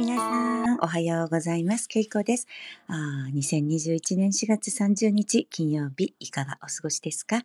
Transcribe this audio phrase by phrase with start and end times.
[0.00, 1.86] 皆さん、おはようございます。
[1.86, 2.46] ケイコです。
[2.86, 7.42] あ2021年4月30日金曜日、いかがお過ごしですかあ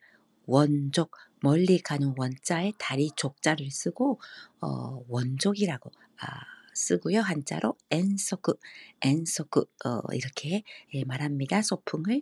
[0.46, 1.12] 원족,
[1.42, 4.20] 멀리 가는 원자에 다리 족자를 쓰고
[4.62, 6.42] 어, 원족이라고 아,
[6.74, 7.22] 쓰고요.
[7.22, 8.60] 한자로 엔소크,
[9.02, 11.62] 엔소크 어, 이렇게 예, 말합니다.
[11.62, 12.22] 소풍을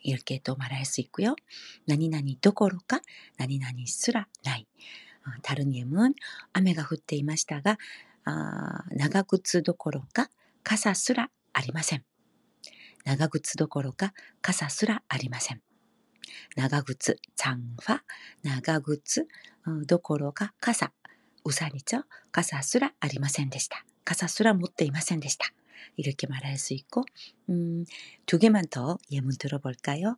[0.00, 1.34] 이렇게 또 말할 수 있고요.
[1.86, 3.00] 나니나니 도코로까
[3.38, 4.66] 나니나니 쓰라 나이.
[5.26, 6.14] 어, 다른 예문
[6.52, 7.78] 雨が降っていましたが
[8.26, 10.28] 아, 나가구츠 도코로까
[10.62, 12.02] 가사 쓰라 아리마셈.
[13.04, 14.12] 나가구츠 도코로까
[14.42, 15.60] 가사 쓰라 아리마셈.
[16.56, 18.02] 나가구츠 장파
[18.42, 19.26] 나가구츠
[19.66, 20.90] 어, 도코로가 가사
[21.44, 22.04] 우산이죠.
[22.32, 23.84] 가사 쓰라 아리마셈でした.
[24.04, 25.46] 가사 쓰라 持っていませんでした.
[25.95, 27.03] 이렇게 말할 수 있고
[27.49, 27.85] 음,
[28.25, 30.17] 두 개만 더 예문 들어볼까요?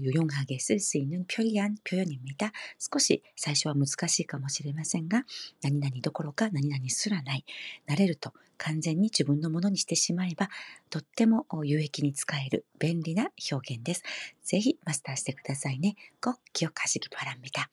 [0.00, 2.52] 유용하게 쓸 수 있는 편리한 표현입니다.
[2.78, 5.24] 少し最初は難しいかもしれませんが
[5.62, 7.44] 何々どころか何々すらない
[7.88, 10.48] 慣れると完全に自分のものにしてしまえば
[10.90, 14.02] とっても有益に使える便利な表現です。
[14.42, 15.94] ぜひマスターしてくださいね。
[16.20, 17.70] 꼭 기억하시기 바랍니다.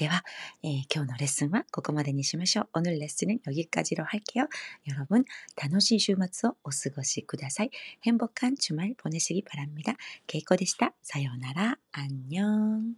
[0.00, 0.24] では、
[0.62, 2.68] えー、今日のレッスンはここまでにしましょう。
[2.80, 5.24] 오늘레슨은여기까지로할게요여러분
[5.56, 7.70] 楽しい週末をお過ごしください。
[8.04, 9.96] 행복한주말보내시기바랍니다。
[10.26, 10.92] ケイコでした。
[11.02, 11.78] さようなら。
[11.92, 12.96] 안녕